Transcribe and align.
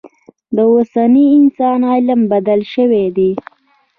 د 0.55 0.57
اوسني 0.71 1.25
انسان 1.37 1.79
علم 1.91 2.21
بدل 2.31 2.59
شوی 2.73 3.05
دی. 3.17 3.31